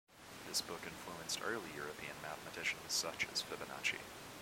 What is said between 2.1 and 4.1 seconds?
mathematicians such as Fibonacci.